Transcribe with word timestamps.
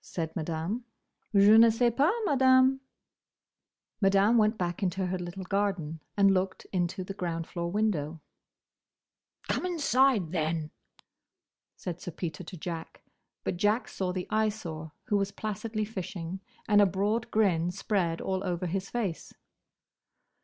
said 0.00 0.34
Madame. 0.34 0.84
"Je 1.32 1.56
ne 1.56 1.70
sais 1.70 1.92
pas, 1.96 2.12
Madame." 2.24 2.80
Madame 4.00 4.36
went 4.36 4.58
back 4.58 4.82
into 4.82 5.06
her 5.06 5.18
little 5.20 5.44
garden, 5.44 6.00
and 6.16 6.34
looked 6.34 6.64
into 6.72 7.04
the 7.04 7.14
ground 7.14 7.46
floor 7.46 7.70
window. 7.70 8.20
"Come 9.46 9.64
inside, 9.64 10.32
then!" 10.32 10.72
said 11.76 12.00
Sir 12.00 12.10
Peter 12.10 12.42
to 12.42 12.56
Jack. 12.56 13.04
But 13.44 13.56
Jack 13.56 13.86
saw 13.86 14.10
the 14.12 14.26
Eyesore, 14.30 14.90
who 15.04 15.16
was 15.16 15.30
placidly 15.30 15.84
fishing, 15.84 16.40
and 16.66 16.80
a 16.80 16.84
broad 16.84 17.30
grin 17.30 17.70
spread 17.70 18.20
all 18.20 18.42
over 18.42 18.66
his 18.66 18.90
face. 18.90 19.32